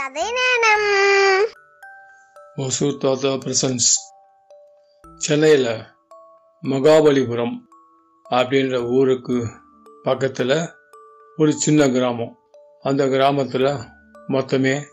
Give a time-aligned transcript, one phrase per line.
[0.00, 1.46] கதை நேரம்.
[2.56, 3.88] ஒசூர் தாத்தா பிரசன்ஸ்.
[5.16, 5.82] சென்னையில்
[6.62, 7.56] மகாபலிபுரம்
[8.30, 9.46] அப்படின்ற ஊருக்கு
[10.02, 10.68] பக்கத்தில்
[11.36, 12.36] ஒரு சின்ன கிராமம்.
[12.82, 13.78] அந்த கிராமத்தில்
[14.28, 14.84] மொத்தமே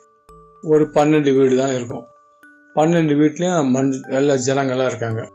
[0.62, 2.06] ஒரு பன்னெண்டு வீடு தான் இருக்கும்.
[2.76, 5.32] பன்னெண்டு வீட்லேயும் மண் எல்லா ஜனங்களாக இருக்காங்க.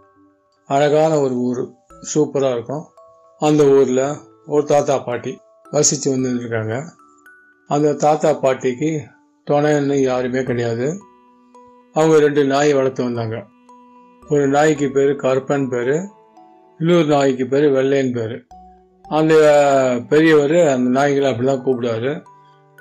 [0.66, 1.74] அழகான ஒரு ஊர்
[2.14, 2.84] சூப்பராக இருக்கும்.
[3.38, 4.16] அந்த ஊரில்
[4.46, 6.88] ஒரு தாத்தா பாட்டி வசித்து வந்துருக்காங்க.
[7.68, 9.06] அந்த தாத்தா பாட்டிக்கு
[9.50, 10.98] துணைன்னு யாருமே கிடையாது.
[11.92, 13.44] அவங்க ரெண்டு நாய் வளர்த்து வந்தாங்க.
[14.28, 15.94] ஒரு நாய்க்கு பேர் கருப்பன் பேர்
[16.78, 18.46] இன்னொரு நாய்க்கு பேர் வெள்ளையன் பேர்.
[19.02, 19.34] அந்த
[20.08, 22.22] பெரியவர் அந்த நாய்களை அப்படி தான் கூப்பிடுவாரு.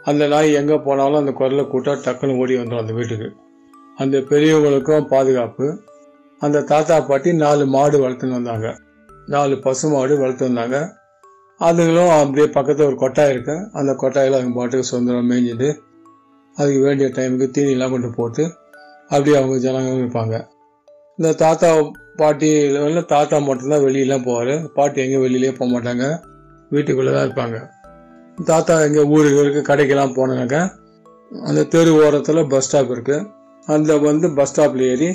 [0.03, 3.35] அந்த நாய் எங்கே போனாலும் அந்த குரலை கூட்டா டக்குன்னு ஓடி வந்துடும் அந்த வீட்டுக்கு.
[3.97, 5.83] அந்த பெரியவங்களுக்கும் பாதுகாப்பு.
[6.39, 8.77] அந்த தாத்தா பாட்டி நாலு மாடு வளர்த்துன்னு வந்தாங்க.
[9.25, 10.77] நாலு பசு மாடு வளர்த்து வந்தாங்க.
[11.59, 13.69] அதுங்களும் அப்படியே பக்கத்தில் ஒரு கொட்டாய் இருக்கு.
[13.73, 15.89] அந்த கொட்டாயில் அவங்க பாட்டுக்கு சுதந்திரம் மேய்ஞ்சிட்டு
[16.57, 18.43] அதுக்கு வேண்டிய டைமுக்கு தீனிலாம் கொண்டு போட்டு
[19.11, 20.35] அப்படியே அவங்க ஜனங்க இருப்பாங்க.
[21.19, 21.69] இந்த தாத்தா
[22.19, 24.53] பாட்டி இல்லை தாத்தா மட்டும்தான் வெளியெலாம் போவார்.
[24.77, 26.05] பாட்டி எங்கேயும் வெளியிலே போக மாட்டாங்க.
[26.71, 27.57] வீட்டுக்குள்ளே தான் இருப்பாங்க.
[28.37, 30.57] தாத்தா எங்கே ஊருக்கு கடைக்கெல்லாம் போனாங்க.
[31.31, 33.27] அந்த தெரு ஓரத்தில் பஸ் ஸ்டாப் இருக்குது
[33.67, 35.09] அந்த வந்து பஸ் ஸ்டாப்பில் ஏறி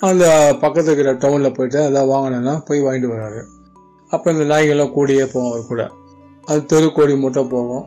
[0.00, 0.24] அந்த
[0.62, 3.40] பக்கத்து இருக்கிற டவுனில் போயிட்டு எதாவது வாங்கினேன்னா போய் வாங்கிட்டு வராரு
[4.10, 5.82] அப்போ இந்த நாய்கள்லாம் கூடியே போவோம் அவர் கூட.
[6.44, 7.84] அது தெரு கோடி மட்டும் போவோம்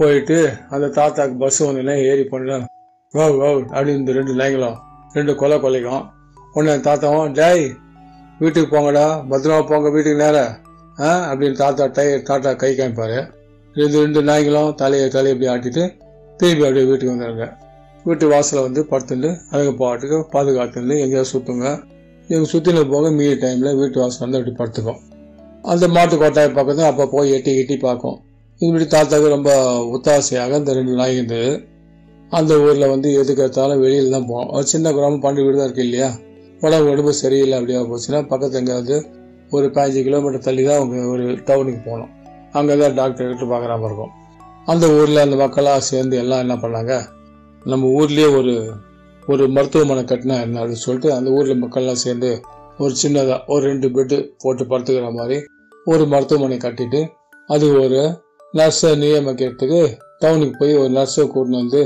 [0.00, 0.38] போயிட்டு
[0.74, 2.66] அந்த தாத்தாக்கு பஸ் வந்தோடனே ஏறி பண்ணலாம்
[3.14, 4.78] வா வா அப்படின்னு இந்த ரெண்டு நாய்களும்
[5.16, 6.04] ரெண்டு கொலை கொலைக்கும்.
[6.56, 7.64] உடனே தாத்தாவும் டேய்
[8.42, 10.38] வீட்டுக்கு போங்கடா பத்திரமா போங்க வீட்டுக்கு நேர.
[10.98, 13.18] ஆ அப்படின்னு தாத்தா டை தாத்தா கை காமிப்பார்.
[13.76, 15.84] ரெண்டு ரெண்டு நாய்களும் தலையை தலையை இப்படி ஆட்டிட்டு
[16.40, 17.46] திரும்பி அப்படியே வீட்டுக்கு வந்துடுங்க
[18.06, 21.66] வீட்டு வாசலில் வந்து படுத்துட்டு அதுக்கு பாட்டுக்கு பாதுகாத்துட்டு எங்கேயாவது சுற்றுங்க
[22.28, 25.00] எங்கள் சுற்றின போக மீதி டைமில் வீட்டு வாசல் வந்து அப்படி படுத்துக்கும்.
[25.72, 28.18] அந்த மாட்டு கொட்டாய் பக்கத்தில் அப்போ போய் எட்டி எட்டி பார்க்கும்.
[28.60, 29.50] இதுபடி தாத்தாவுக்கு ரொம்ப
[29.90, 31.50] ஒத்தாசையாக இந்த ரெண்டு நாய் இருந்தது
[32.32, 35.86] அந்த ஊரில் வந்து எதுக்கு எடுத்தாலும் வெளியில் தான் போவோம் ஒரு சின்ன கிராமம் பாண்டி வீடு தான் இருக்கு
[35.86, 36.08] இல்லையா?
[36.62, 38.96] உடம்பு உடம்பு சரியில்லை அப்படியே போச்சுன்னா பக்கத்து எங்கேயாவது
[39.52, 42.10] ஒரு பதினஞ்சு கிலோமீட்டர் தள்ளி தான் அவங்க ஒரு டவுனுக்கு போகணும்.
[42.52, 44.12] அங்கே தான் டாக்டர் கிட்ட பார்க்குற மாதிரி இருக்கும்.
[44.68, 46.92] அந்த ஊரில் அந்த மக்களாக சேர்ந்து எல்லாம் என்ன பண்ணாங்க?
[47.62, 48.54] நம்ம ஊர்லேயே ஒரு
[49.22, 52.30] ஒரு மருத்துவமனை கட்டினா என்ன அப்படின்னு சொல்லிட்டு அந்த ஊரில் மக்கள்லாம் சேர்ந்து
[52.78, 55.36] ஒரு சின்னதாக ஒரு ரெண்டு பெட்டு போட்டு படுத்துக்கிற மாதிரி
[55.86, 57.00] ஒரு மருத்துவமனை கட்டிட்டு
[57.48, 58.00] அது ஒரு
[58.58, 59.80] நர்ஸை நியமிக்கிறதுக்கு
[60.18, 61.82] டவுனுக்கு போய் ஒரு நர்ஸை கூட்டின்னு வந்து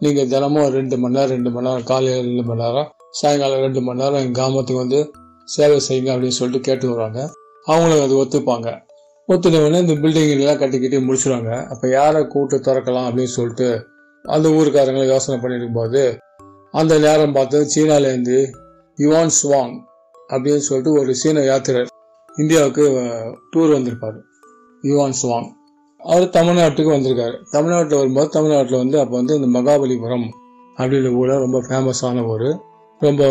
[0.00, 4.00] நீங்கள் தினமும் ரெண்டு மணி நேரம் ரெண்டு மணி நேரம் காலையில் ரெண்டு மணி நேரம் சாயங்காலம் ரெண்டு மணி
[4.02, 5.00] நேரம் எங்கள் கிராமத்துக்கு வந்து
[5.48, 7.20] சேவை செய்யுங்க அப்படின்னு சொல்லிட்டு கேட்டு வருவாங்க.
[7.64, 8.68] அவங்களும் அது ஒத்துப்பாங்க.
[9.28, 13.68] ஒத்துனவுடனே இந்த பில்டிங் எல்லாம் கட்டிக்கிட்டு முடிச்சிடுவாங்க அப்போ யாரை கூட்டு திறக்கலாம் அப்படின்னு சொல்லிட்டு
[14.24, 16.02] அந்த ஊருக்காரங்களை யோசனை பண்ணிருக்கும் போது
[16.74, 18.38] அந்த நேரம் பார்த்து சீனாலேருந்து
[18.98, 19.74] யுவான் ஸ்வாங்
[20.32, 21.92] அப்படின்னு சொல்லிட்டு ஒரு சீன யாத்திரர்
[22.36, 22.84] இந்தியாவுக்கு
[23.52, 24.18] டூர் வந்திருப்பார்.
[24.82, 25.48] யுவான் ஸ்வாங்
[26.12, 27.36] அவர் தமிழ்நாட்டுக்கு வந்திருக்காரு.
[27.54, 30.26] தமிழ்நாட்டில் வரும்போது தமிழ்நாட்டில் வந்து அப்போ வந்து இந்த மகாபலிபுரம்
[30.76, 32.48] அப்படின்ற ஊரில் ரொம்ப ஃபேமஸான ஊர்.
[33.02, 33.22] ரொம்ப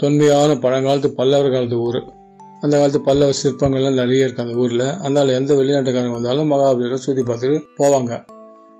[0.00, 2.00] தொன்மையான பழங்காலத்து பல்லவர் காலத்து ஊர்.
[2.62, 4.86] அந்த காலத்து பல்லவ சிற்பங்கள்லாம் நிறைய இருக்குது அந்த ஊரில்.
[5.04, 8.12] அதனால் எந்த வெளிநாட்டுக்காரங்க வந்தாலும் மகாபலிபுரம் சுற்றி பார்த்துட்டு போவாங்க.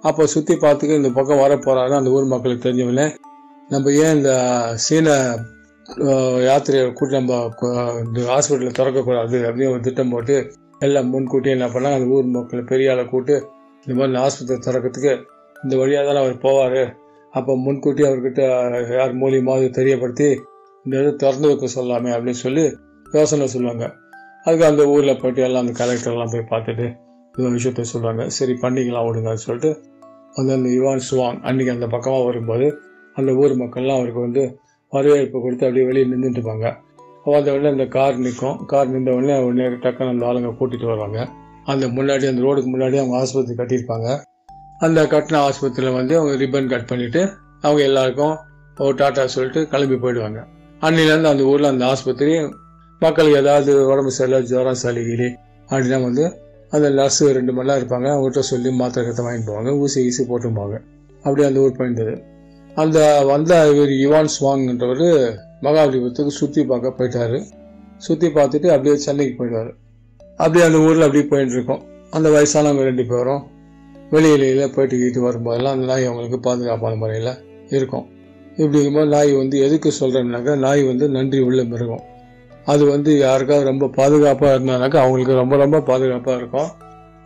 [0.04, 3.06] அப்போ சுற்றி பார்த்துட்டு இந்த பக்கம் வர போகிறாரு அந்த ஊர் மக்களுக்கு தெரிஞ்சவொடனே
[3.70, 4.32] நம்ம ஏன் இந்த
[4.84, 5.08] சீன
[6.48, 7.36] யாத்திரையை கூட்டி நம்ம
[8.04, 10.36] இந்த ஹாஸ்பிட்டலில் திறக்கக்கூடாது அப்படின்னு ஒரு திட்டம் போட்டு
[10.87, 11.98] எல்லாம் முன்கூட்டியே என்ன பண்ணாங்க?
[11.98, 13.34] அந்த ஊர் மக்களை பெரிய ஆளை கூட்டு
[13.84, 15.12] இந்த மாதிரி ஆஸ்பத்திரி திறக்கிறதுக்கு
[15.65, 16.82] இந்த வழியாக தானே அவர் போவார்.
[17.34, 18.43] அப்போ முன்கூட்டி அவர்கிட்ட
[18.98, 20.28] யார் மூலியமாவது தெரியப்படுத்தி
[20.87, 22.65] இந்த இது திறந்து வைக்க சொல்லாமே அப்படின்னு சொல்லி
[23.16, 23.84] யோசனை சொல்லுவாங்க.
[24.44, 26.87] அதுக்கு அந்த ஊரில் போயிட்டு எல்லாம் அந்த கலெக்டர்லாம் போய் பார்த்துட்டு
[27.34, 28.22] இந்த விஷயத்த சொல்லுவாங்க.
[28.37, 29.70] சரி பண்ணிக்கலாம் விடுங்கன்னு சொல்லிட்டு
[30.38, 32.66] அந்த அந்த யுவான் சுவாங் அன்றைக்கி அந்த பக்கமாக வரும்போது
[33.16, 34.43] அந்த ஊர் மக்கள்லாம் அவருக்கு வந்து
[34.93, 36.69] வரவேற்பு கொடுத்து அப்படியே வெளியே நின்றுட்டு இருப்பாங்க.
[37.25, 38.65] வந்த உடனே அந்த கார் நிற்கும்.
[38.66, 41.28] கார் நின்ற உடனே உடனே டக்குன்னு அந்த ஆளுங்க கூட்டிகிட்டு வருவாங்க.
[41.65, 44.22] அந்த முன்னாடி அந்த ரோடுக்கு முன்னாடி அவங்க ஆஸ்பத்திரி கட்டியிருப்பாங்க.
[44.78, 48.38] அந்த கட்டின ஆஸ்பத்திரியில் வந்து அவங்க ரிப்பன் கட் பண்ணிவிட்டு அவங்க எல்லாருக்கும்
[48.78, 50.44] ஒரு டாட்டா சொல்லிட்டு கிளம்பி போயிடுவாங்க.
[50.81, 52.49] அன்னிலேருந்து அந்த ஊரில் அந்த ஆஸ்பத்திரி
[53.00, 55.37] மக்களுக்கு ஏதாவது உடம்பு சரியில்லை ஜுரம் சளி கிளி
[55.69, 56.25] அப்படின்னா வந்து
[56.71, 58.09] அந்த நர்ஸு ரெண்டு மணி நேரம் இருப்பாங்க.
[58.16, 59.78] அவங்ககிட்ட சொல்லி மாத்திரை கத்தை வாங்கிட்டு போவாங்க.
[59.78, 60.79] ஊசி ஈசி போட்டுப்பாங்க
[61.17, 62.14] அப்படியே அந்த ஊர் போயிருந்தது.
[62.74, 65.06] அந்த வந்த இவர் யுவான் ஸ்வாங்ன்றவர்
[65.62, 67.42] மகாபலிபுரத்துக்கு சுற்றி பார்க்க போயிட்டாரு.
[67.98, 69.72] சுற்றி பார்த்துட்டு அப்படியே சென்னைக்கு போயிடுவார்.
[70.36, 71.82] அப்படியே அந்த ஊரில் அப்படியே போயிட்டு இருக்கோம்.
[72.10, 73.42] அந்த வயசானவங்க ரெண்டு பேரும்
[74.10, 77.38] வெளியில போயிட்டு கீட்டு வரும்போதெல்லாம் அந்த நாய் அவங்களுக்கு பாதுகாப்பான முறையில்
[77.69, 78.06] இருக்கும்.
[78.56, 82.02] இப்படி இருக்கும்போது நாய் வந்து எதுக்கு சொல்கிறேன்னாக்கா நாய் வந்து நன்றி உள்ள மிருகம்.
[82.64, 86.70] அது வந்து யாருக்காவது ரொம்ப பாதுகாப்பாக இருந்தானாக்கா அவங்களுக்கு ரொம்ப ரொம்ப பாதுகாப்பாக இருக்கும்.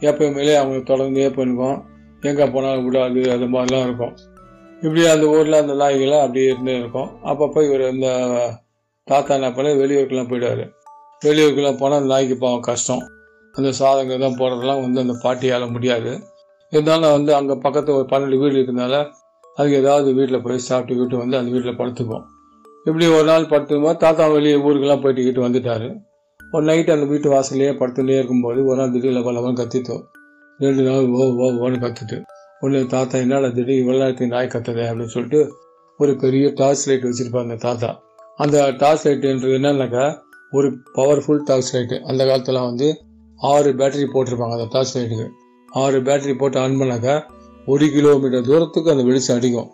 [0.00, 1.82] எப்பயுமே அவங்களுக்கு தொடர்ந்தே பண்ணுவோம்
[2.22, 4.16] எங்கே போனாலும் விடாது அது மாதிரிலாம் இருக்கும்.
[4.82, 7.10] இப்படி அந்த ஊரில் அந்த நாய்களாம் அப்படியே இருந்து இருக்கும்.
[7.30, 8.08] அப்பப்போ இவர் இந்த
[9.08, 10.64] தாத்தா என்ன பண்ண வெளியூருக்குலாம் போயிடுவார்.
[11.22, 13.04] வெளியூருக்குலாம் போனால் அந்த நாய்க்கு பாவம் கஷ்டம்.
[13.54, 16.12] அந்த சாதங்க தான் போடுறதெல்லாம் வந்து அந்த பாட்டியால் முடியாது.
[16.72, 18.96] இருந்தாலும் வந்து அங்கே பக்கத்தில் ஒரு பன்னெண்டு வீடு இருக்கிறதுனால
[19.58, 22.24] அதுக்கு ஏதாவது வீட்டில் போய் சாப்பிட்டு வீட்டு வந்து அந்த வீட்டில் படுத்துக்கும்
[22.86, 25.92] இப்படி ஒரு நாள் படுத்துக்கும்போது தாத்தா வெளியே ஊருக்கெல்லாம் போயிட்டு கிட்டு
[26.54, 30.04] ஒரு நைட் அந்த வீட்டு வாசல்லையே படுத்துலேயே இருக்கும்போது ஒரு நாள் திடீர்ல பலவன் கத்திட்டோம்
[30.60, 32.18] ரெண்டு நாள் ஓ ஓ ஓன்னு கத்துட்டு.
[32.60, 35.52] ஒன்று தாத்தா என்னடா திடீர் இவ்வளோ நேரத்துக்கு நாய் கத்துதே அப்படின்னு சொல்லிட்டு
[35.98, 38.02] ஒரு பெரிய டார்ச் லைட் வச்சுருப்பாங்க தாத்தா.
[38.36, 40.18] அந்த டார்ச் லைட்டுன்றது என்னன்னாக்கா
[40.50, 43.00] ஒரு பவர்ஃபுல் டார்ச் லைட்டு அந்த காலத்தில் வந்து
[43.38, 45.28] ஆறு பேட்டரி போட்டிருப்பாங்க அந்த டார்ச் லைட்டுக்கு
[45.68, 47.22] ஆறு பேட்டரி போட்டு ஆன் பண்ணாக்கா
[47.66, 49.70] ஒரு கிலோமீட்டர் தூரத்துக்கு அந்த வெளிச்சம் அடிக்கும்.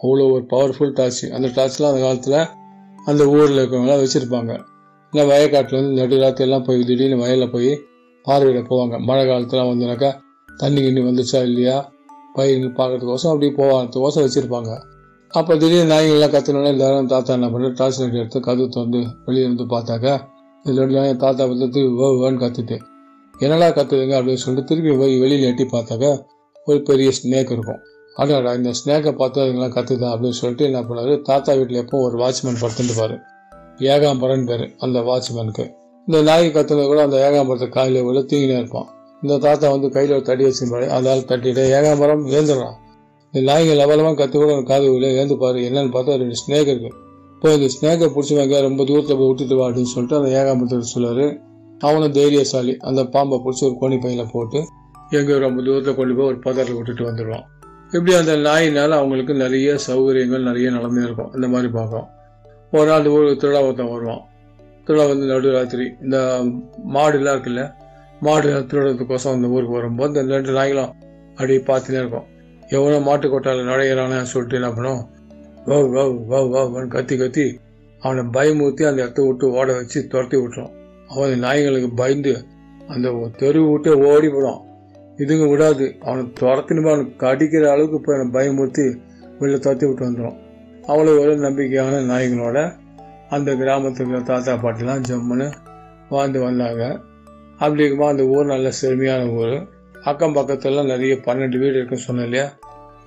[0.00, 2.38] அவ்வளோ ஒரு பவர்ஃபுல் டார்ச் அந்த டார்ச்லாம் அந்த காலத்தில்
[3.04, 4.52] அந்த ஊரில் இருக்கிறவங்களாம் வச்சுருப்பாங்க.
[5.12, 7.70] இல்லை வயக்காட்டில் வந்து நடுராத்திரி எல்லாம் போய் திடீர்னு வயலில் போய்
[8.24, 9.00] பார்வையிட போவாங்க.
[9.00, 10.10] மழை காலத்தில் வந்துனாக்கா
[10.56, 11.76] தண்ணி கிண்ணி வந்துச்சா இல்லையா?
[12.36, 14.72] பயிர் பார்க்கறதுக்கோசம் அப்படி போவாங்கிறதுக்கோசம் வச்சுருப்பாங்க.
[15.32, 19.64] அப்போ திடீர்னு நாய்கள்லாம் கத்துனோடனே எல்லாரும் தாத்தா என்ன பண்ணுறது டார்ச் லைட் எடுத்து கதவு திறந்து வெளியே இருந்து
[19.64, 20.14] பார்த்தாக்கா
[20.64, 22.76] இதில் என் தாத்தா வந்து திருப்பி ஓ கற்றுட்டு கத்துட்டு.
[23.38, 24.14] என்னடா கத்துதுங்க?
[24.18, 26.10] அப்படின்னு சொல்லிட்டு திருப்பி போய் வெளியில் எட்டி பார்த்தாக்கா
[26.64, 27.80] ஒரு பெரிய ஸ்னேக் இருக்கும்.
[28.14, 30.08] அடாடா இந்த ஸ்னேக்கை பார்த்து அதுங்களாம் கத்துதா?
[30.14, 31.14] அப்படின்னு சொல்லிட்டு என்ன பண்ணாரு?
[31.20, 33.16] தாத்தா வீட்டில் எப்போ ஒரு வாட்ச்மேன் படுத்துட்டுப்பார்
[33.90, 35.64] ஏகாம்பரன் பேர் அந்த வாட்ச்மேனுக்கு
[36.06, 38.88] இந்த நாய் கத்துனது கூட அந்த ஏகாம்பரத்தை காலையில் விட தூங்கினே இருப்பான்.
[39.22, 40.86] இந்த தாத்தா வந்து கையில் ஒரு தடி வச்சுருப்பாரு.
[40.96, 42.76] அதால் தட்டிட்டு ஏகாம்பரம் ஏந்துடுறான்
[43.34, 46.90] இந்த நாய்கள் லவலமாக கற்று கூட ஒரு காது உள்ள ஏந்து பாரு என்னன்னு பார்த்தா ரெண்டு ஸ்னேக் இருக்கு.
[47.42, 51.26] போய் இந்த ஸ்னேக்கை பிடிச்சவங்க ரொம்ப தூரத்தில் போய் விட்டுட்டு வா அப்படின்னு சொல்லிட்டு அந்த ஏகாம்பரத்தை சொல்லுவாரு
[51.78, 52.74] அவனும் தைரியசாலி.
[52.88, 54.60] அந்த பாம்பை பிடிச்சி ஒரு கோணி பையில போட்டு
[55.10, 57.44] எங்கேயோ ரொம்ப தூரத்தில் கொண்டு போய் ஒரு பதத்தில் விட்டுட்டு வந்துடுவான்
[57.94, 61.30] இப்படி அந்த நாயினால் அவங்களுக்கு நிறைய சௌகரியங்கள் நிறைய நடந்தே இருக்கும்.
[61.34, 62.06] இந்த மாதிரி பார்க்கும்.
[62.72, 64.22] ஒரு நாள் ஊர் திருவிழா ஒருத்தன் வருவான்.
[64.86, 65.86] திருவிழா வந்து நடுராத்திரி.
[66.02, 66.18] இந்த
[66.94, 67.64] மாடுலாம் இருக்குல்ல
[68.20, 70.92] மாடு திருடுறதுக்கோசம் அந்த ஊருக்கு வரும்போது இந்த ரெண்டு நாய்களும்
[71.30, 72.26] அப்படியே பார்த்துனே இருக்கும்.
[72.68, 75.02] எவ்வளோ மாட்டு கொட்டாயில் நுழையிறானு சொல்லிட்டு என்ன பண்ணும்?
[75.66, 77.60] வவ் வவ் வவ் வவ்னு கத்தி கத்தி
[78.02, 80.72] அவனை பயமுறுத்தி அந்த இடத்த விட்டு ஓட வச்சு துரத்தி விட்டுரும்.
[81.08, 82.32] அவன் நாய்களுக்கு பயந்து
[82.88, 84.62] அந்த தெரு விட்டு ஓடி போடும்
[85.16, 85.86] இதுங்க விடாது.
[86.04, 88.84] அவனை துரத்தினுமே அவனுக்கு கடிக்கிற அளவுக்கு போய் அவனை பயமுறுத்தி
[89.40, 90.38] வெளில துரத்தி விட்டு வந்துடும்
[90.88, 92.58] அவ்வளோ ஒரு நம்பிக்கையான நாய்களோட
[93.28, 95.48] அந்த கிராமத்துக்கு தாத்தா பாட்டிலாம் ஜம்முன்னு
[96.08, 96.84] வாழ்ந்து வந்தாங்க.
[97.58, 99.68] அப்படி இருக்கும்போது அந்த ஊர் நல்ல செழுமையான ஊர்.
[100.02, 102.52] அக்கம் பக்கத்துலலாம் நிறைய பன்னெண்டு வீடு இருக்குன்னு சொன்னேன் இல்லையா?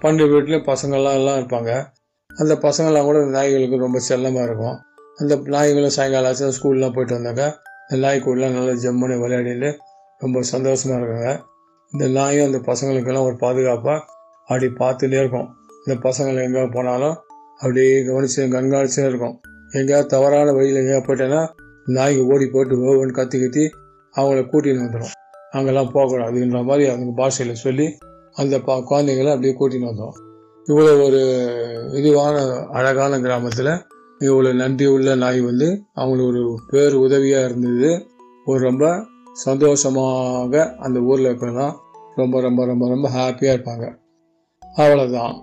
[0.01, 1.86] பன்னெண்டு வீட்லேயும் பசங்கள்லாம் எல்லாம் இருப்பாங்க.
[2.30, 4.78] அந்த பசங்கள்லாம் கூட இந்த நாய்களுக்கு ரொம்ப செல்லமாக இருக்கும்.
[5.16, 7.57] அந்த நாய்களும் சாயங்காலம் ஆச்சு ஸ்கூல்லாம் போயிட்டு வந்தாங்க.
[7.90, 9.78] இந்த நாய் கூடலாம் நல்லா ஜம்முன்னு விளையாடிட்டு
[10.18, 11.44] ரொம்ப சந்தோஷமாக இருக்காங்க.
[11.92, 14.04] இந்த நாயும் அந்த பசங்களுக்கெல்லாம் ஒரு பாதுகாப்பாக
[14.48, 15.48] அப்படி பார்த்துட்டே இருக்கும்.
[15.86, 17.16] இந்த பசங்களை எங்கே போனாலும்
[17.57, 19.42] அப்படியே கவனிச்சு கண்காணிச்சே இருக்கும்.
[19.72, 21.48] எங்கேயாவது தவறான வழியில் எங்கேயா போயிட்டேன்னா
[21.86, 23.72] நாய்க்கு ஓடி போட்டு ஓவன் கத்தி கத்தி
[24.18, 25.16] அவங்கள கூட்டின்னு வந்துடும்
[25.52, 27.98] அங்கெல்லாம் போகக்கூடாதுன்ற மாதிரி அவங்க பாஷையில் சொல்லி
[28.34, 30.18] அந்த பா குழந்தைங்களை அப்படியே கூட்டின்னு வந்தோம்
[30.68, 31.22] இவ்வளோ ஒரு
[31.94, 33.72] இதுவான அழகான கிராமத்தில்
[34.20, 38.08] இவ்வளோ நன்றி உள்ள நாய் வந்து அவங்களுக்கு ஒரு பேர் உதவியாக இருந்தது.
[38.46, 41.76] ஒரு ரொம்ப சந்தோஷமாக அந்த ஊரில் இருக்கலாம்
[42.16, 43.86] ரொம்ப ரொம்ப ரொம்ப ரொம்ப ஹாப்பியாக இருப்பாங்க.
[44.78, 45.36] அவ்வளோதான்